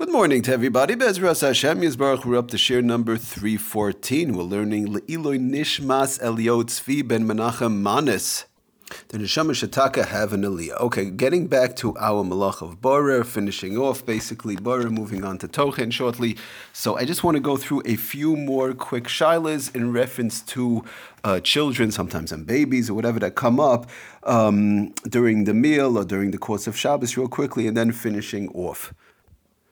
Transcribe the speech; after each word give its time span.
Good 0.00 0.12
morning 0.12 0.40
to 0.44 0.52
everybody. 0.54 0.96
Bezras 0.96 1.42
Hashem 1.42 1.82
Yisbarach. 1.82 2.24
We're 2.24 2.38
up 2.38 2.48
to 2.52 2.56
share 2.56 2.80
number 2.80 3.18
314. 3.18 4.34
We're 4.34 4.44
learning 4.44 4.94
Le'iloi 4.94 5.38
Nishmas 5.38 6.18
Eliot 6.22 6.68
Tzvi 6.68 7.06
ben 7.06 7.26
Menachem 7.26 7.82
Manis. 7.82 8.46
The 9.08 9.18
Neshama 9.18 9.50
Shataka 9.50 10.06
have 10.06 10.32
an 10.32 10.40
Aliyah. 10.40 10.80
Okay, 10.80 11.10
getting 11.10 11.48
back 11.48 11.76
to 11.76 11.94
our 11.98 12.24
Malach 12.24 12.62
of 12.62 12.80
Borer, 12.80 13.24
finishing 13.24 13.76
off 13.76 14.06
basically 14.06 14.56
Borer, 14.56 14.88
moving 14.88 15.22
on 15.22 15.36
to 15.36 15.46
Tochen 15.46 15.92
shortly. 15.92 16.38
So 16.72 16.96
I 16.96 17.04
just 17.04 17.22
want 17.22 17.34
to 17.34 17.42
go 17.42 17.58
through 17.58 17.82
a 17.84 17.96
few 17.96 18.36
more 18.36 18.72
quick 18.72 19.04
shilas 19.04 19.74
in 19.76 19.92
reference 19.92 20.40
to 20.54 20.82
uh, 21.24 21.40
children, 21.40 21.92
sometimes 21.92 22.32
and 22.32 22.46
babies 22.46 22.88
or 22.88 22.94
whatever 22.94 23.18
that 23.18 23.34
come 23.34 23.60
up 23.60 23.90
um, 24.22 24.94
during 25.10 25.44
the 25.44 25.52
meal 25.52 25.98
or 25.98 26.06
during 26.06 26.30
the 26.30 26.38
course 26.38 26.66
of 26.66 26.74
Shabbos, 26.74 27.18
real 27.18 27.28
quickly, 27.28 27.66
and 27.66 27.76
then 27.76 27.92
finishing 27.92 28.48
off. 28.52 28.94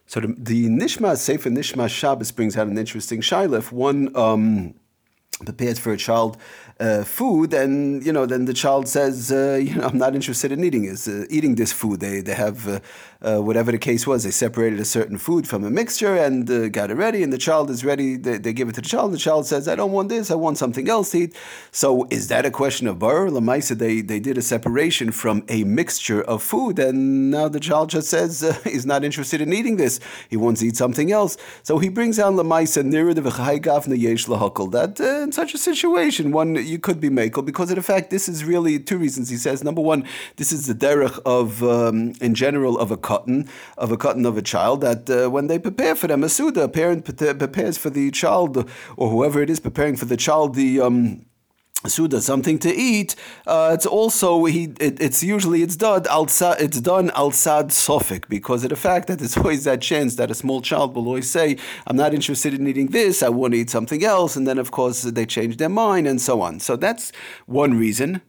So 0.08 0.20
the, 0.20 0.34
the 0.38 0.66
Nishma 0.68 1.18
Sefer 1.18 1.50
Nishmas 1.50 1.90
Shabbos 1.90 2.32
brings 2.32 2.56
out 2.56 2.66
an 2.66 2.78
interesting 2.78 3.20
shaila. 3.20 3.70
One 3.70 4.16
um, 4.16 4.74
prepares 5.44 5.78
for 5.78 5.92
a 5.92 5.96
child 5.96 6.36
uh, 6.80 7.02
food, 7.02 7.52
and 7.52 8.04
you 8.06 8.12
know, 8.12 8.24
then 8.24 8.44
the 8.44 8.54
child 8.54 8.88
says, 8.88 9.32
uh, 9.32 9.58
you 9.60 9.74
know, 9.74 9.84
I'm 9.88 9.98
not 9.98 10.14
interested 10.14 10.52
in 10.52 10.62
eating 10.62 10.84
is 10.84 11.08
uh, 11.08 11.24
eating 11.28 11.56
this 11.56 11.72
food. 11.72 12.00
They 12.00 12.20
they 12.20 12.34
have 12.34 12.68
uh, 12.68 12.80
uh, 13.20 13.38
whatever 13.40 13.72
the 13.72 13.78
case 13.78 14.06
was. 14.06 14.22
They 14.22 14.30
separated 14.30 14.78
a 14.78 14.84
certain 14.84 15.18
food 15.18 15.48
from 15.48 15.64
a 15.64 15.70
mixture 15.70 16.16
and 16.16 16.48
uh, 16.48 16.68
got 16.68 16.90
it 16.90 16.94
ready, 16.94 17.22
and 17.22 17.32
the 17.32 17.38
child 17.38 17.70
is 17.70 17.84
ready. 17.84 18.16
They, 18.16 18.38
they, 18.38 18.52
give 18.52 18.68
it 18.68 18.74
to 18.76 18.80
the 18.80 18.88
child. 18.88 19.06
And 19.06 19.14
the 19.14 19.18
child 19.18 19.46
says, 19.46 19.66
I 19.66 19.74
don't 19.74 19.90
want 19.92 20.08
this. 20.08 20.30
I 20.30 20.36
want 20.36 20.56
something 20.56 20.88
else 20.88 21.10
to 21.10 21.18
eat. 21.18 21.36
So 21.72 22.06
is 22.10 22.28
that 22.28 22.46
a 22.46 22.50
question 22.50 22.86
of 22.86 23.00
bar? 23.00 23.26
Lamaisa, 23.26 23.76
they 23.76 24.00
they 24.00 24.20
did 24.20 24.38
a 24.38 24.42
separation 24.42 25.10
from 25.10 25.44
a 25.48 25.64
mixture 25.64 26.22
of 26.22 26.42
food, 26.44 26.78
and 26.78 27.32
now 27.32 27.48
the 27.48 27.60
child 27.60 27.90
just 27.90 28.08
says 28.08 28.40
he's 28.64 28.86
not 28.86 29.02
interested 29.02 29.40
in 29.40 29.52
eating 29.52 29.76
this. 29.76 29.98
He 30.28 30.36
wants 30.36 30.60
to 30.60 30.68
eat 30.68 30.76
something 30.76 31.10
else. 31.10 31.36
So 31.64 31.78
he 31.78 31.88
brings 31.88 32.18
down 32.18 32.36
lamaisa 32.36 32.84
near 32.84 33.12
the 33.14 33.98
yesh 33.98 34.26
that 34.26 35.00
in 35.22 35.32
such 35.32 35.54
a 35.54 35.58
situation 35.58 36.32
one 36.32 36.54
you 36.54 36.78
could 36.78 37.00
be 37.00 37.08
makel 37.08 37.44
because 37.44 37.70
of 37.70 37.76
the 37.76 37.82
fact 37.82 38.10
this 38.10 38.28
is 38.28 38.44
really 38.44 38.78
two 38.78 38.98
reasons. 38.98 39.28
He 39.28 39.36
says 39.36 39.64
number 39.64 39.80
one, 39.80 40.04
this 40.36 40.52
is 40.52 40.66
the 40.66 40.74
derech 40.74 41.18
of 41.24 41.62
um, 41.62 42.14
in 42.20 42.34
general 42.34 42.78
of 42.78 42.90
a 42.90 42.96
katan 42.96 43.48
of 43.76 43.92
a 43.92 43.96
katan 43.96 44.26
of 44.26 44.36
a 44.36 44.42
child 44.42 44.80
that 44.80 45.08
uh, 45.10 45.28
when 45.30 45.46
they 45.46 45.58
prepare 45.58 45.94
for 45.94 46.06
them 46.06 46.24
a 46.24 46.28
suda, 46.28 46.62
a 46.62 46.68
parent 46.68 47.04
prepares 47.04 47.78
for 47.78 47.90
the 47.90 48.10
child 48.10 48.68
or 48.96 49.10
whoever 49.10 49.42
it 49.42 49.50
is 49.50 49.60
preparing 49.60 49.96
for 49.96 50.04
the 50.04 50.16
child 50.16 50.54
the. 50.54 50.80
Um, 50.80 51.24
Suda, 51.86 52.20
something 52.20 52.58
to 52.58 52.74
eat. 52.74 53.14
Uh, 53.46 53.70
it's 53.72 53.86
also 53.86 54.44
he. 54.46 54.74
It, 54.80 55.00
it's 55.00 55.22
usually 55.22 55.62
it's 55.62 55.76
done 55.76 56.04
outside. 56.10 56.60
It's 56.60 56.80
done 56.80 57.12
outside 57.14 57.68
sofik 57.68 58.28
because 58.28 58.64
of 58.64 58.70
the 58.70 58.76
fact 58.76 59.06
that 59.06 59.20
there's 59.20 59.36
always 59.38 59.62
that 59.64 59.80
chance 59.80 60.16
that 60.16 60.30
a 60.30 60.34
small 60.34 60.60
child 60.60 60.96
will 60.96 61.06
always 61.06 61.30
say, 61.30 61.56
"I'm 61.86 61.96
not 61.96 62.14
interested 62.14 62.52
in 62.52 62.66
eating 62.66 62.88
this. 62.88 63.22
I 63.22 63.28
want 63.28 63.52
to 63.54 63.60
eat 63.60 63.70
something 63.70 64.04
else," 64.04 64.34
and 64.34 64.46
then 64.46 64.58
of 64.58 64.72
course 64.72 65.02
they 65.02 65.24
change 65.24 65.58
their 65.58 65.68
mind 65.68 66.08
and 66.08 66.20
so 66.20 66.40
on. 66.40 66.58
So 66.58 66.74
that's 66.74 67.12
one 67.46 67.78
reason. 67.78 68.22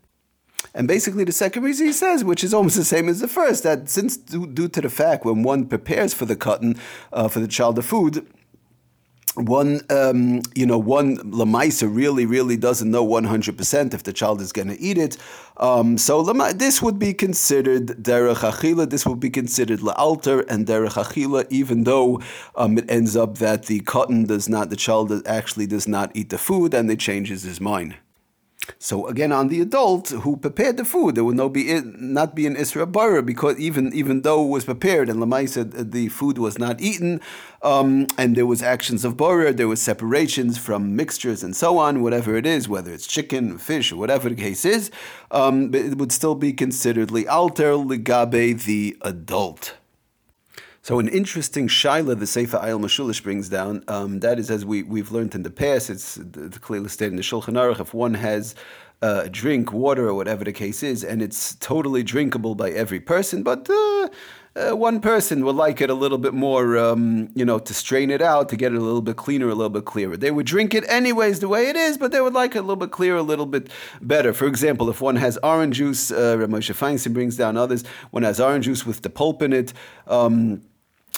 And 0.75 0.87
basically, 0.87 1.23
the 1.23 1.31
second 1.31 1.63
reason 1.63 1.87
he 1.87 1.93
says, 1.93 2.23
which 2.23 2.43
is 2.43 2.53
almost 2.53 2.75
the 2.75 2.83
same 2.83 3.09
as 3.09 3.19
the 3.19 3.27
first, 3.27 3.63
that 3.63 3.89
since 3.89 4.15
due, 4.15 4.45
due 4.45 4.67
to 4.67 4.81
the 4.81 4.89
fact 4.89 5.25
when 5.25 5.41
one 5.41 5.65
prepares 5.65 6.13
for 6.13 6.25
the 6.25 6.35
katan 6.35 6.77
uh, 7.11 7.27
for 7.27 7.39
the 7.39 7.47
child 7.47 7.77
the 7.77 7.81
food 7.81 8.27
one, 9.39 9.81
um, 9.89 10.41
you 10.55 10.65
know, 10.65 10.77
one 10.77 11.17
lamaisa 11.17 11.93
really, 11.93 12.25
really 12.25 12.57
doesn't 12.57 12.89
know 12.89 13.05
100% 13.05 13.93
if 13.93 14.03
the 14.03 14.13
child 14.13 14.41
is 14.41 14.51
going 14.51 14.67
to 14.67 14.79
eat 14.79 14.97
it. 14.97 15.17
Um, 15.57 15.97
so 15.97 16.23
this 16.23 16.81
would 16.81 16.99
be 16.99 17.13
considered 17.13 17.87
derech 18.03 18.37
achila. 18.37 18.89
This 18.89 19.05
would 19.05 19.19
be 19.19 19.29
considered 19.29 19.79
la'alter 19.79 20.45
and 20.49 20.65
derech 20.65 20.93
achila, 20.93 21.45
even 21.49 21.83
though 21.83 22.21
um, 22.55 22.77
it 22.77 22.89
ends 22.89 23.15
up 23.15 23.37
that 23.39 23.65
the 23.65 23.81
katan 23.81 24.27
does 24.27 24.47
not, 24.49 24.69
the 24.69 24.75
child 24.75 25.11
actually 25.27 25.67
does 25.67 25.87
not 25.87 26.11
eat 26.15 26.29
the 26.29 26.37
food, 26.37 26.73
and 26.73 26.89
it 26.91 26.99
changes 26.99 27.43
his 27.43 27.59
mind. 27.59 27.95
So 28.77 29.07
again, 29.07 29.31
on 29.31 29.47
the 29.47 29.61
adult 29.61 30.09
who 30.09 30.37
prepared 30.37 30.77
the 30.77 30.85
food, 30.85 31.15
there 31.15 31.23
would 31.23 31.35
no 31.35 31.49
be 31.49 31.81
not 31.83 32.35
be 32.35 32.45
an 32.45 32.55
isra 32.55 32.89
bara 32.91 33.23
because 33.23 33.57
even 33.59 33.93
even 33.93 34.21
though 34.21 34.45
it 34.45 34.49
was 34.49 34.65
prepared 34.65 35.09
and 35.09 35.19
Lamaisa 35.19 35.91
the 35.91 36.09
food 36.09 36.37
was 36.37 36.59
not 36.59 36.79
eaten, 36.81 37.21
um, 37.63 38.07
and 38.17 38.35
there 38.35 38.45
was 38.45 38.61
actions 38.61 39.03
of 39.03 39.17
bara, 39.17 39.51
there 39.53 39.67
was 39.67 39.81
separations 39.81 40.57
from 40.57 40.95
mixtures 40.95 41.43
and 41.43 41.55
so 41.55 41.77
on, 41.77 42.03
whatever 42.03 42.35
it 42.35 42.45
is, 42.45 42.69
whether 42.69 42.93
it's 42.93 43.07
chicken, 43.07 43.57
fish, 43.57 43.91
or 43.91 43.97
whatever 43.97 44.29
the 44.29 44.35
case 44.35 44.65
is, 44.65 44.91
um, 45.31 45.73
it 45.73 45.97
would 45.97 46.11
still 46.11 46.35
be 46.35 46.53
considered 46.53 47.09
the 47.09 47.27
alter 47.27 47.71
ligabe 47.73 48.63
the 48.63 48.97
adult. 49.01 49.78
So 50.89 50.97
an 50.97 51.07
interesting 51.07 51.67
shaila 51.67 52.17
the 52.17 52.25
Sefer 52.25 52.57
Ayil 52.57 52.81
Mashulish 52.81 53.21
brings 53.21 53.47
down, 53.47 53.83
um, 53.87 54.21
that 54.21 54.39
is 54.39 54.49
as 54.49 54.65
we, 54.65 54.81
we've 54.81 55.11
learned 55.11 55.35
in 55.35 55.43
the 55.43 55.51
past, 55.51 55.91
it's 55.91 56.15
the, 56.15 56.49
the 56.49 56.57
clearly 56.57 56.89
stated 56.89 57.11
in 57.11 57.17
the 57.17 57.21
Shulchan 57.21 57.53
Aruch, 57.53 57.79
if 57.79 57.93
one 57.93 58.15
has 58.15 58.55
uh, 59.03 59.27
drink, 59.29 59.71
water, 59.71 60.07
or 60.07 60.15
whatever 60.15 60.43
the 60.43 60.51
case 60.51 60.81
is, 60.81 61.03
and 61.03 61.21
it's 61.21 61.53
totally 61.57 62.01
drinkable 62.01 62.55
by 62.55 62.71
every 62.71 62.99
person, 62.99 63.43
but 63.43 63.69
uh, 63.69 64.09
uh, 64.55 64.75
one 64.75 64.99
person 64.99 65.45
would 65.45 65.55
like 65.55 65.79
it 65.79 65.91
a 65.91 65.93
little 65.93 66.17
bit 66.17 66.33
more, 66.33 66.75
um, 66.79 67.29
you 67.35 67.45
know, 67.45 67.59
to 67.59 67.71
strain 67.71 68.09
it 68.09 68.19
out, 68.19 68.49
to 68.49 68.55
get 68.55 68.73
it 68.73 68.77
a 68.77 68.83
little 68.83 69.03
bit 69.03 69.15
cleaner, 69.15 69.47
a 69.47 69.53
little 69.53 69.69
bit 69.69 69.85
clearer. 69.85 70.17
They 70.17 70.31
would 70.31 70.47
drink 70.47 70.73
it 70.73 70.83
anyways 70.89 71.39
the 71.39 71.47
way 71.47 71.69
it 71.69 71.75
is, 71.75 71.99
but 71.99 72.11
they 72.11 72.19
would 72.19 72.33
like 72.33 72.55
it 72.55 72.59
a 72.59 72.61
little 72.61 72.75
bit 72.75 72.89
clearer, 72.89 73.17
a 73.17 73.21
little 73.21 73.45
bit 73.45 73.69
better. 74.01 74.33
For 74.33 74.47
example, 74.47 74.89
if 74.89 75.01
one 75.01 75.17
has 75.17 75.37
orange 75.43 75.77
juice, 75.77 76.09
uh, 76.09 76.37
Moshe 76.49 76.73
Feinstein 76.73 77.13
brings 77.13 77.37
down 77.37 77.57
others, 77.57 77.83
one 78.09 78.23
has 78.23 78.39
orange 78.39 78.65
juice 78.65 78.87
with 78.87 79.03
the 79.03 79.09
pulp 79.11 79.43
in 79.43 79.53
it. 79.53 79.71
Um, 80.07 80.63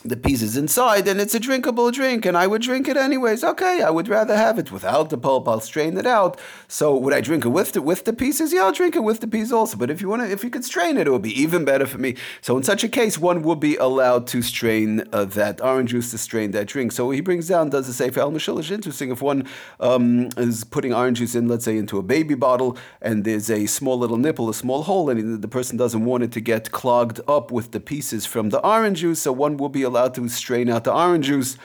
the 0.04 0.18
pieces 0.18 0.58
inside, 0.58 1.08
and 1.08 1.22
it's 1.22 1.36
a 1.36 1.40
drinkable 1.40 1.92
drink, 1.92 2.26
and 2.26 2.38
I 2.38 2.48
would 2.48 2.62
drink 2.62 2.88
it 2.88 2.98
anyways. 2.98 3.44
Okay, 3.44 3.82
I 3.82 3.90
would 3.90 4.08
rather 4.08 4.36
have 4.36 4.58
it 4.58 4.72
without 4.72 5.10
the 5.10 5.18
pulp. 5.18 5.48
I'll 5.48 5.60
strain 5.60 5.98
it 5.98 6.08
out. 6.08 6.40
So 6.68 6.96
would 6.96 7.14
I 7.14 7.22
drink 7.22 7.46
it 7.46 7.50
with 7.50 7.74
the 7.74 7.82
with 7.82 8.06
the 8.06 8.14
pieces? 8.14 8.52
Yeah, 8.54 8.64
I'll 8.64 8.72
drink 8.72 8.96
it 8.96 9.04
with 9.04 9.20
the 9.20 9.28
pieces 9.28 9.54
also. 9.54 9.78
But 9.78 9.90
if 9.90 10.02
you 10.02 10.10
want 10.10 10.24
to, 10.24 10.32
if 10.32 10.44
you 10.44 10.50
could 10.50 10.66
strain 10.66 10.98
it, 10.98 11.08
it 11.08 11.12
would 11.12 11.22
be 11.22 11.40
even 11.40 11.66
better 11.66 11.86
for 11.86 11.98
me. 11.98 12.16
So 12.42 12.58
in 12.58 12.64
such 12.64 12.84
a 12.84 12.90
case, 12.90 13.18
one 13.18 13.44
would 13.44 13.60
be 13.60 13.76
allowed 13.76 14.28
to 14.28 14.42
strain 14.42 15.04
uh, 15.14 15.26
that 15.26 15.62
orange 15.62 15.92
juice 15.92 16.12
to 16.12 16.18
strain 16.18 16.52
that 16.52 16.68
drink. 16.68 16.92
So 16.92 17.12
he 17.12 17.22
brings 17.22 17.48
down 17.48 17.70
does 17.70 17.94
say 17.96 18.10
for 18.10 18.22
Ayil 18.22 18.34
Mashulish? 18.34 18.72
Interesting. 18.72 19.12
If 19.12 19.22
one 19.22 19.48
um, 19.80 20.30
is 20.38 20.64
putting 20.64 20.94
orange 20.94 21.20
juice 21.20 21.36
in, 21.36 21.48
let's 21.48 21.66
say, 21.66 21.78
into 21.78 21.98
a 21.98 22.04
baby 22.04 22.36
bottle, 22.36 22.78
and 23.02 23.24
there's 23.24 23.50
a 23.50 23.66
small 23.66 23.98
little 23.98 24.18
nipple, 24.18 24.50
a 24.50 24.54
small 24.54 24.84
hole, 24.84 25.10
and 25.10 25.42
the 25.42 25.48
person 25.48 25.78
doesn't 25.78 26.06
want 26.06 26.24
it 26.24 26.32
to 26.34 26.42
get 26.42 26.72
clogged 26.72 27.20
up 27.28 27.52
with 27.52 27.72
the 27.72 27.80
pieces 27.80 28.26
from 28.26 28.50
the 28.50 28.60
orange 28.66 29.00
juice, 29.00 29.22
so 29.22 29.32
one 29.32 29.58
will 29.58 29.70
be 29.70 29.84
allowed 29.92 30.14
to 30.16 30.28
strain 30.30 30.70
out 30.70 30.86
the 30.86 30.94
orange 30.94 31.26
juice 31.26 31.58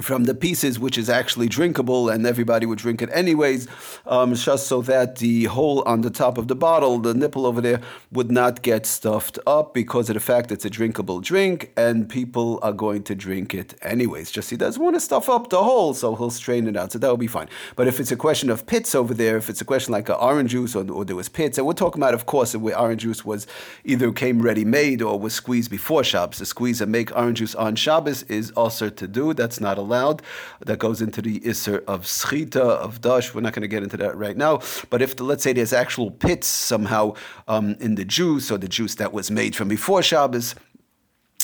from 0.00 0.24
the 0.24 0.34
pieces, 0.34 0.78
which 0.78 0.98
is 0.98 1.08
actually 1.08 1.48
drinkable, 1.48 2.08
and 2.08 2.26
everybody 2.26 2.66
would 2.66 2.78
drink 2.78 3.00
it 3.00 3.08
anyways, 3.12 3.68
um, 4.06 4.34
just 4.34 4.66
so 4.66 4.82
that 4.82 5.16
the 5.16 5.44
hole 5.44 5.82
on 5.86 6.00
the 6.00 6.10
top 6.10 6.36
of 6.36 6.48
the 6.48 6.56
bottle, 6.56 6.98
the 6.98 7.14
nipple 7.14 7.46
over 7.46 7.60
there, 7.60 7.80
would 8.10 8.30
not 8.30 8.62
get 8.62 8.86
stuffed 8.86 9.38
up 9.46 9.72
because 9.72 10.10
of 10.10 10.14
the 10.14 10.20
fact 10.20 10.50
it's 10.50 10.64
a 10.64 10.70
drinkable 10.70 11.20
drink, 11.20 11.72
and 11.76 12.08
people 12.08 12.58
are 12.62 12.72
going 12.72 13.02
to 13.04 13.14
drink 13.14 13.54
it 13.54 13.74
anyways. 13.82 14.30
Just 14.30 14.50
he 14.50 14.56
doesn't 14.56 14.82
want 14.82 14.96
to 14.96 15.00
stuff 15.00 15.28
up 15.28 15.50
the 15.50 15.62
hole, 15.62 15.94
so 15.94 16.16
he'll 16.16 16.30
strain 16.30 16.66
it 16.66 16.76
out. 16.76 16.92
So 16.92 16.98
that 16.98 17.08
will 17.08 17.16
be 17.16 17.26
fine. 17.26 17.48
But 17.76 17.86
if 17.86 18.00
it's 18.00 18.10
a 18.10 18.16
question 18.16 18.50
of 18.50 18.66
pits 18.66 18.94
over 18.94 19.14
there, 19.14 19.36
if 19.36 19.48
it's 19.48 19.60
a 19.60 19.64
question 19.64 19.92
like 19.92 20.10
orange 20.10 20.50
juice 20.50 20.74
or, 20.74 20.90
or 20.90 21.04
there 21.04 21.16
was 21.16 21.28
pits, 21.28 21.56
and 21.58 21.66
we're 21.66 21.72
talking 21.72 22.02
about, 22.02 22.14
of 22.14 22.26
course, 22.26 22.54
where 22.56 22.78
orange 22.78 23.02
juice 23.02 23.24
was 23.24 23.46
either 23.84 24.10
came 24.12 24.42
ready 24.42 24.64
made 24.64 25.02
or 25.02 25.18
was 25.18 25.34
squeezed 25.34 25.70
before 25.70 26.02
Shabbos. 26.02 26.38
To 26.38 26.46
squeeze 26.46 26.80
and 26.80 26.90
make 26.90 27.14
orange 27.16 27.38
juice 27.38 27.54
on 27.54 27.76
Shabbos 27.76 28.24
is 28.24 28.50
also 28.52 28.90
to 28.90 29.06
do. 29.06 29.34
That's 29.34 29.60
not 29.60 29.78
allowed. 29.84 30.22
That 30.60 30.78
goes 30.78 31.00
into 31.00 31.20
the 31.22 31.40
Isser 31.40 31.84
of 31.86 32.02
Schita, 32.02 32.56
of 32.56 33.00
Dash. 33.00 33.34
We're 33.34 33.42
not 33.42 33.52
going 33.52 33.62
to 33.62 33.68
get 33.68 33.82
into 33.82 33.96
that 33.98 34.16
right 34.16 34.36
now. 34.36 34.60
But 34.90 35.02
if, 35.02 35.16
the, 35.16 35.24
let's 35.24 35.42
say, 35.42 35.52
there's 35.52 35.72
actual 35.72 36.10
pits 36.10 36.46
somehow 36.46 37.14
um, 37.46 37.76
in 37.80 37.94
the 37.94 38.04
juice 38.04 38.50
or 38.50 38.58
the 38.58 38.68
juice 38.68 38.94
that 38.96 39.12
was 39.12 39.30
made 39.30 39.54
from 39.54 39.68
before 39.68 40.02
Shabbos, 40.02 40.54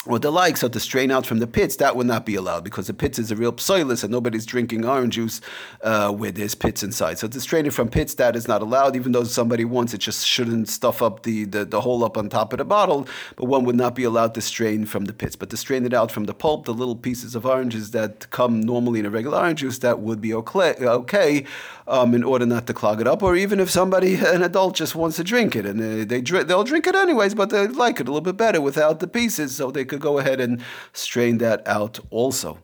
or 0.07 0.19
the 0.19 0.31
like, 0.31 0.57
so 0.57 0.67
to 0.67 0.81
strain 0.81 1.11
out 1.11 1.27
from 1.27 1.41
the 1.41 1.47
pits, 1.47 1.77
that 1.77 1.95
would 1.95 2.07
not 2.07 2.25
be 2.25 2.35
allowed 2.35 2.65
because 2.65 2.87
the 2.87 2.95
pits 2.95 3.19
is 3.19 3.31
a 3.31 3.37
real 3.37 3.53
psoilus 3.53 4.03
and 4.03 4.11
nobody's 4.11 4.47
drinking 4.47 4.87
orange 4.87 5.15
juice 5.15 5.43
uh, 5.83 6.11
where 6.11 6.31
there's 6.31 6.55
pits 6.55 6.83
inside. 6.83 7.19
So 7.19 7.29
to 7.29 7.41
strain 7.41 7.67
it 7.67 7.75
from 7.75 7.91
pits, 7.91 8.15
that 8.15 8.35
is 8.35 8.49
not 8.49 8.63
allowed, 8.63 8.97
even 8.97 9.13
though 9.13 9.25
somebody 9.25 9.67
wants 9.67 9.93
it, 9.93 9.99
just 9.99 10.27
shouldn't 10.27 10.71
stuff 10.71 11.03
up 11.03 11.25
the, 11.25 11.45
the, 11.45 11.67
the 11.67 11.83
hole 11.83 12.03
up 12.03 12.17
on 12.17 12.31
top 12.31 12.55
of 12.55 12.59
the 12.59 12.65
bottle, 12.65 13.07
but 13.37 13.45
one 13.45 13.65
would 13.65 13.77
not 13.77 13.95
be 13.95 14.05
allowed 14.05 14.33
to 14.35 14.41
strain 14.41 14.87
from 14.87 15.05
the 15.05 15.13
pits. 15.13 15.37
But 15.37 15.51
to 15.51 15.59
strain 15.59 15.85
it 15.85 15.93
out 15.93 16.11
from 16.11 16.25
the 16.25 16.35
pulp, 16.35 16.65
the 16.65 16.73
little 16.73 16.97
pieces 16.97 17.35
of 17.35 17.45
oranges 17.45 17.91
that 17.91 18.31
come 18.31 18.61
normally 18.61 19.01
in 19.01 19.07
a 19.07 19.11
regular 19.11 19.37
orange 19.37 19.61
juice, 19.61 19.79
that 19.81 20.01
would 20.01 20.23
be 20.23 20.33
okay, 20.33 20.77
okay 20.81 21.45
um, 21.87 22.15
in 22.15 22.25
order 22.25 22.47
not 22.47 22.67
to 22.69 22.73
clog 22.73 23.03
it 23.03 23.07
up. 23.07 23.23
Or 23.23 23.37
even 23.37 23.61
if 23.61 23.69
somebody, 23.69 24.15
an 24.15 24.43
adult, 24.43 24.77
just 24.77 24.95
wants 24.95 25.17
to 25.17 25.25
drink 25.25 25.55
it 25.55 25.67
and 25.67 25.79
they, 25.79 26.05
they 26.05 26.21
they'll 26.45 26.65
drink 26.65 26.87
it 26.87 26.95
anyways, 26.95 27.35
but 27.35 27.51
they 27.51 27.67
like 27.67 28.01
it 28.01 28.09
a 28.09 28.11
little 28.11 28.21
bit 28.23 28.37
better 28.37 28.61
without 28.61 29.01
the 29.01 29.09
pieces, 29.09 29.57
so 29.57 29.71
they 29.71 29.85
could 29.91 30.01
go 30.01 30.19
ahead 30.19 30.41
and 30.41 30.63
strain 30.93 31.39
that 31.39 31.67
out 31.69 31.99
also. 32.11 32.59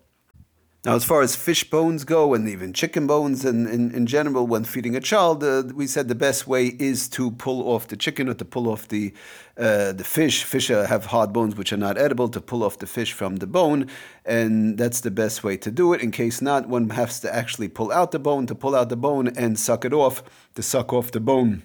Now, 0.86 0.94
as 0.94 1.04
far 1.04 1.20
as 1.20 1.34
fish 1.34 1.68
bones 1.68 2.04
go, 2.04 2.32
and 2.32 2.48
even 2.48 2.72
chicken 2.72 3.08
bones, 3.08 3.44
and 3.44 3.66
in, 3.68 4.06
general, 4.06 4.46
when 4.46 4.62
feeding 4.62 4.94
a 4.94 5.00
child, 5.00 5.42
uh, 5.42 5.64
we 5.74 5.88
said 5.88 6.06
the 6.06 6.14
best 6.14 6.46
way 6.46 6.66
is 6.78 7.08
to 7.08 7.32
pull 7.32 7.68
off 7.68 7.88
the 7.88 7.96
chicken 7.96 8.28
or 8.28 8.34
to 8.34 8.44
pull 8.44 8.68
off 8.68 8.86
the 8.86 9.12
uh, 9.58 9.90
the 9.90 10.04
fish. 10.04 10.44
Fish 10.44 10.68
have 10.68 11.06
hard 11.06 11.32
bones 11.32 11.56
which 11.56 11.72
are 11.72 11.76
not 11.76 11.98
edible. 11.98 12.28
To 12.28 12.40
pull 12.40 12.62
off 12.62 12.78
the 12.78 12.86
fish 12.86 13.12
from 13.12 13.36
the 13.36 13.48
bone, 13.48 13.90
and 14.24 14.78
that's 14.78 15.00
the 15.00 15.10
best 15.10 15.42
way 15.42 15.56
to 15.56 15.72
do 15.72 15.92
it. 15.92 16.00
In 16.00 16.12
case 16.12 16.40
not, 16.40 16.68
one 16.68 16.90
has 16.90 17.18
to 17.18 17.34
actually 17.34 17.66
pull 17.68 17.90
out 17.90 18.12
the 18.12 18.20
bone 18.20 18.46
to 18.46 18.54
pull 18.54 18.76
out 18.76 18.88
the 18.88 18.96
bone 18.96 19.26
and 19.36 19.58
suck 19.58 19.84
it 19.84 19.92
off 19.92 20.22
to 20.54 20.62
suck 20.62 20.92
off 20.92 21.10
the 21.10 21.18
bone 21.18 21.64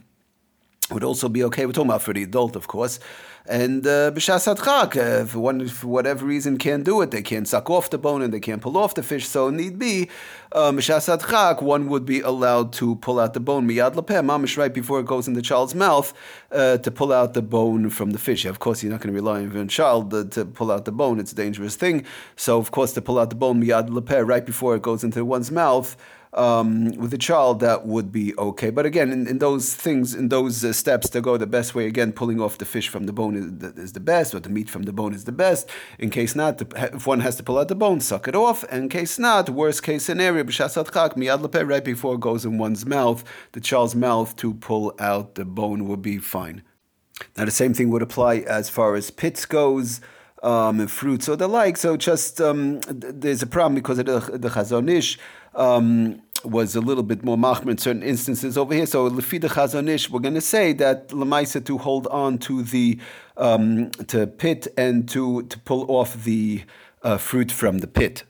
would 0.92 1.04
also 1.04 1.30
be 1.30 1.44
okay. 1.46 1.66
We're 1.66 1.74
talking 1.74 1.90
about 1.90 2.02
for 2.02 2.14
the 2.14 2.24
adult, 2.24 2.56
of 2.56 2.68
course. 2.68 3.00
And 3.48 3.86
uh, 3.88 4.12
b'shas 4.12 4.48
uh, 4.48 5.22
if 5.24 5.36
one 5.36 5.68
for 5.68 5.88
whatever 5.88 6.26
reason 6.26 6.58
can't 6.58 6.84
do 6.84 7.02
it, 7.02 7.10
they 7.10 7.24
can't 7.24 7.48
suck 7.48 7.72
off 7.72 7.90
the 7.90 7.98
bone 7.98 8.22
and 8.22 8.32
they 8.32 8.40
can't 8.40 8.62
pull 8.62 8.78
off 8.78 8.94
the 8.94 9.02
fish. 9.02 9.28
So 9.28 9.50
need 9.50 9.80
be 9.80 10.10
um, 10.52 10.78
b'shas 10.78 11.62
one 11.62 11.90
would 11.90 12.06
be 12.06 12.22
allowed 12.22 12.72
to 12.74 12.96
pull 12.98 13.20
out 13.20 13.34
the 13.34 13.40
bone 13.40 13.68
miyad 13.68 13.96
lepeh, 13.96 14.24
mamish 14.24 14.58
right 14.58 14.74
before 14.74 15.00
it 15.00 15.08
goes 15.08 15.28
in 15.28 15.34
the 15.34 15.42
child's 15.42 15.74
mouth, 15.74 16.14
uh, 16.52 16.78
to 16.78 16.92
pull 16.92 17.12
out 17.12 17.34
the 17.34 17.42
bone 17.42 17.90
from 17.90 18.12
the 18.12 18.20
fish. 18.20 18.46
Of 18.46 18.60
course, 18.60 18.84
you're 18.84 18.92
not 18.92 19.02
going 19.02 19.14
to 19.14 19.20
rely 19.20 19.42
on 19.42 19.52
your 19.52 19.66
child 19.66 20.14
uh, 20.14 20.26
to 20.26 20.46
pull 20.46 20.72
out 20.72 20.86
the 20.86 20.92
bone; 20.92 21.20
it's 21.20 21.32
a 21.32 21.36
dangerous 21.36 21.76
thing. 21.76 22.06
So, 22.36 22.60
of 22.60 22.70
course, 22.70 22.94
to 22.94 23.02
pull 23.02 23.18
out 23.18 23.32
the 23.32 23.36
bone 23.36 23.62
miyad 23.64 23.90
lepeh 23.90 24.26
right 24.26 24.46
before 24.46 24.76
it 24.76 24.84
goes 24.84 25.04
into 25.04 25.26
one's 25.26 25.50
mouth 25.50 25.98
um, 26.34 26.92
with 26.92 27.14
a 27.14 27.18
child, 27.18 27.60
that 27.60 27.86
would 27.86 28.12
be 28.12 28.36
okay. 28.38 28.70
But 28.70 28.86
again, 28.86 29.12
in, 29.12 29.28
in 29.28 29.40
those 29.40 29.76
things, 29.76 30.16
in 30.16 30.30
those 30.30 30.64
uh, 30.64 30.72
steps 30.72 31.10
to 31.10 31.22
go 31.22 31.38
the 31.38 31.48
best 31.48 31.76
way, 31.76 31.88
again, 31.88 32.14
pulling 32.14 32.40
off 32.40 32.58
the 32.58 32.66
fish 32.66 32.88
from 32.88 33.06
the 33.06 33.14
bone 33.14 33.36
is, 33.36 33.78
is, 33.78 33.94
the 33.94 34.00
best, 34.00 34.34
or 34.34 34.40
the 34.40 34.50
meat 34.50 34.70
from 34.70 34.84
the 34.84 34.94
bone 34.94 35.14
is 35.14 35.26
the 35.26 35.32
best. 35.32 35.70
In 36.00 36.10
case 36.10 36.34
not, 36.36 36.62
if 36.62 37.06
one 37.06 37.20
has 37.20 37.36
to 37.38 37.44
pull 37.44 37.60
out 37.60 37.68
the 37.68 37.76
bone, 37.76 38.00
suck 38.00 38.28
it 38.28 38.36
off. 38.36 38.64
In 38.72 38.88
case 38.88 39.20
not, 39.20 39.50
worst 39.50 39.84
case 39.84 40.04
scenario, 40.04 40.44
right 40.44 41.84
before 41.84 42.16
it 42.16 42.22
goes 42.22 42.46
in 42.46 42.58
one's 42.58 42.86
mouth, 42.86 43.24
the 43.52 43.60
child's 43.60 43.96
mouth, 43.96 44.36
to 44.38 44.54
pull 44.54 44.96
out 45.00 45.36
the 45.36 45.46
bone 45.46 45.88
would 45.88 46.02
be 46.02 46.18
fine. 46.18 46.64
Now, 47.38 47.46
the 47.46 47.52
same 47.52 47.74
thing 47.74 47.90
would 47.92 48.02
apply 48.02 48.38
as 48.38 48.70
far 48.70 48.96
as 48.96 49.12
pits 49.12 49.46
goes. 49.46 50.02
Um, 50.44 50.88
fruits 50.88 51.30
or 51.30 51.36
the 51.36 51.48
like. 51.48 51.78
So 51.78 51.96
just 51.96 52.42
um, 52.42 52.80
there's 52.88 53.44
a 53.44 53.46
problem 53.46 53.76
because 53.76 53.98
the, 53.98 54.04
the 54.04 54.50
Chazon 54.50 54.90
Ish 54.90 55.20
um, 55.54 56.20
was 56.44 56.76
a 56.76 56.82
little 56.82 57.04
bit 57.04 57.24
more 57.24 57.38
machmir 57.38 57.72
in 57.72 57.78
certain 57.78 58.04
instances 58.04 58.58
over 58.58 58.74
here. 58.74 58.86
So 58.86 59.08
Lefida 59.10 59.50
Chazon 59.50 59.88
Ish, 59.88 60.10
we're 60.10 60.20
going 60.20 60.34
to 60.34 60.42
say 60.42 60.74
that 60.74 61.10
Lamaisa 61.10 61.64
to 61.66 61.78
hold 61.78 62.08
on 62.08 62.40
to 62.40 62.64
the 62.64 63.00
um, 63.38 63.92
to 64.08 64.26
pit 64.28 64.68
and 64.78 65.08
to 65.10 65.44
to 65.44 65.60
pull 65.60 65.86
off 65.92 66.24
the 66.24 66.64
uh, 67.04 67.18
fruit 67.18 67.52
from 67.52 67.80
the 67.80 67.88
pit. 67.88 68.24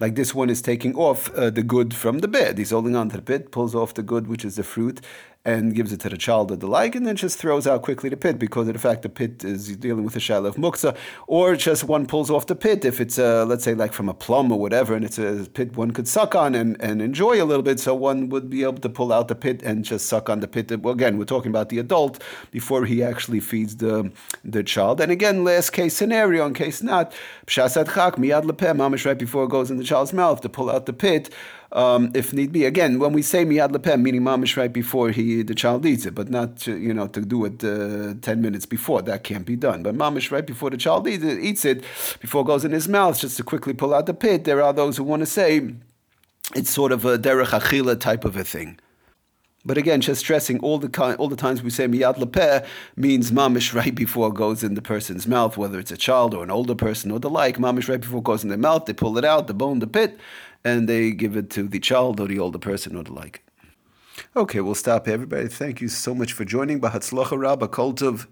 Like 0.00 0.14
this 0.14 0.34
one 0.34 0.48
is 0.48 0.62
taking 0.62 0.94
off 0.94 1.30
uh, 1.34 1.50
the 1.50 1.62
good 1.62 1.92
from 1.92 2.20
the 2.20 2.28
bed. 2.28 2.56
He's 2.56 2.70
holding 2.70 2.96
on 2.96 3.10
to 3.10 3.16
the 3.16 3.22
pit, 3.22 3.52
pulls 3.52 3.74
off 3.74 3.92
the 3.92 4.02
good, 4.02 4.26
which 4.26 4.46
is 4.46 4.56
the 4.56 4.62
fruit, 4.62 5.02
and 5.44 5.74
gives 5.74 5.90
it 5.92 6.00
to 6.00 6.08
the 6.08 6.18
child 6.18 6.50
or 6.50 6.56
the 6.56 6.66
like, 6.66 6.94
and 6.94 7.06
then 7.06 7.16
just 7.16 7.38
throws 7.38 7.66
out 7.66 7.82
quickly 7.82 8.10
the 8.10 8.16
pit 8.16 8.38
because 8.38 8.68
of 8.68 8.74
the 8.74 8.80
fact 8.80 9.02
the 9.02 9.08
pit 9.08 9.42
is 9.42 9.74
dealing 9.76 10.04
with 10.04 10.14
a 10.14 10.18
shaila 10.18 10.48
of 10.48 10.56
muksa, 10.56 10.94
or 11.26 11.56
just 11.56 11.84
one 11.84 12.06
pulls 12.06 12.30
off 12.30 12.46
the 12.46 12.54
pit 12.54 12.84
if 12.84 13.00
it's 13.00 13.16
a, 13.18 13.44
let's 13.44 13.64
say 13.64 13.74
like 13.74 13.92
from 13.92 14.08
a 14.08 14.14
plum 14.14 14.52
or 14.52 14.58
whatever, 14.58 14.94
and 14.94 15.04
it's 15.04 15.18
a 15.18 15.48
pit 15.54 15.76
one 15.76 15.92
could 15.92 16.06
suck 16.06 16.34
on 16.34 16.54
and, 16.54 16.80
and 16.82 17.00
enjoy 17.00 17.42
a 17.42 17.44
little 17.44 17.62
bit, 17.62 17.80
so 17.80 17.94
one 17.94 18.28
would 18.28 18.50
be 18.50 18.62
able 18.62 18.78
to 18.78 18.88
pull 18.88 19.12
out 19.12 19.28
the 19.28 19.34
pit 19.34 19.62
and 19.62 19.84
just 19.84 20.06
suck 20.06 20.28
on 20.28 20.40
the 20.40 20.48
pit. 20.48 20.70
Well, 20.82 20.92
again, 20.92 21.16
we're 21.16 21.24
talking 21.24 21.50
about 21.50 21.70
the 21.70 21.78
adult 21.78 22.22
before 22.50 22.84
he 22.84 23.02
actually 23.02 23.40
feeds 23.40 23.76
the 23.76 24.12
the 24.44 24.62
child. 24.62 25.00
And 25.00 25.10
again, 25.10 25.44
last 25.44 25.70
case 25.70 25.96
scenario, 25.96 26.46
in 26.46 26.54
case 26.54 26.82
not, 26.82 27.12
pshasat 27.46 27.94
chak 27.94 28.16
miyad 28.16 28.44
lepeh, 28.44 28.74
mamish 28.76 29.06
right 29.06 29.18
before 29.18 29.44
it 29.44 29.50
goes 29.50 29.70
in 29.70 29.78
the 29.78 29.84
child's 29.84 30.12
mouth 30.12 30.40
to 30.42 30.48
pull 30.48 30.70
out 30.70 30.86
the 30.86 30.92
pit 30.92 31.30
um, 31.72 32.10
if 32.14 32.32
need 32.32 32.52
be. 32.52 32.64
Again, 32.64 32.98
when 32.98 33.12
we 33.12 33.22
say 33.22 33.44
miyad 33.44 33.70
lepeh, 33.70 34.00
meaning 34.00 34.22
mamish 34.22 34.56
right 34.56 34.72
before 34.72 35.10
he 35.10 35.29
the 35.42 35.54
child 35.54 35.86
eats 35.86 36.04
it, 36.06 36.14
but 36.14 36.28
not 36.28 36.48
to, 36.62 36.76
you 36.86 36.94
know 36.94 37.06
to 37.08 37.20
do 37.20 37.38
it 37.48 37.56
uh, 37.64 38.14
ten 38.20 38.38
minutes 38.46 38.66
before. 38.66 39.00
That 39.02 39.24
can't 39.24 39.46
be 39.46 39.56
done. 39.56 39.82
But 39.82 39.94
mamish 39.96 40.30
right 40.30 40.46
before 40.46 40.70
the 40.70 40.76
child 40.76 41.08
eats 41.08 41.24
it, 41.24 41.38
eats 41.48 41.64
it, 41.64 41.78
before 42.20 42.42
it 42.42 42.46
goes 42.52 42.64
in 42.64 42.72
his 42.72 42.88
mouth, 42.88 43.18
just 43.24 43.36
to 43.38 43.42
quickly 43.42 43.74
pull 43.74 43.92
out 43.94 44.06
the 44.06 44.14
pit. 44.14 44.44
There 44.44 44.62
are 44.62 44.72
those 44.72 44.96
who 44.96 45.04
want 45.04 45.20
to 45.20 45.26
say 45.26 45.50
it's 46.54 46.70
sort 46.70 46.92
of 46.92 47.04
a 47.04 47.18
derech 47.18 47.52
achila 47.60 47.98
type 47.98 48.24
of 48.24 48.36
a 48.36 48.44
thing. 48.44 48.78
But 49.64 49.76
again, 49.76 50.00
just 50.00 50.20
stressing 50.20 50.60
all 50.60 50.78
the 50.78 51.16
all 51.16 51.28
the 51.28 51.36
times 51.36 51.62
we 51.62 51.70
say 51.70 51.86
miyad 51.86 52.16
lepeh 52.16 52.66
means 52.96 53.30
mamish 53.30 53.74
right 53.74 53.94
before 53.94 54.28
it 54.28 54.34
goes 54.34 54.64
in 54.64 54.74
the 54.74 54.82
person's 54.82 55.26
mouth, 55.26 55.58
whether 55.58 55.78
it's 55.78 55.90
a 55.90 55.98
child 55.98 56.34
or 56.34 56.42
an 56.42 56.50
older 56.50 56.74
person 56.74 57.10
or 57.10 57.20
the 57.20 57.28
like. 57.28 57.58
Mamish 57.58 57.88
right 57.88 58.00
before 58.00 58.20
it 58.20 58.24
goes 58.24 58.42
in 58.42 58.48
their 58.48 58.58
mouth, 58.58 58.86
they 58.86 58.94
pull 58.94 59.18
it 59.18 59.24
out, 59.24 59.48
the 59.48 59.54
bone, 59.54 59.80
the 59.80 59.86
pit, 59.86 60.18
and 60.64 60.88
they 60.88 61.10
give 61.10 61.36
it 61.36 61.50
to 61.50 61.64
the 61.64 61.78
child 61.78 62.20
or 62.20 62.26
the 62.26 62.38
older 62.38 62.58
person 62.58 62.96
or 62.96 63.02
the 63.02 63.12
like. 63.12 63.42
Okay, 64.36 64.60
we'll 64.60 64.74
stop 64.74 65.08
everybody. 65.08 65.48
Thank 65.48 65.80
you 65.80 65.88
so 65.88 66.14
much 66.14 66.32
for 66.32 66.44
joining. 66.44 66.80
Bahatzlacha 66.80 67.38
Rabba 67.38 67.68
Koltov. 67.68 68.26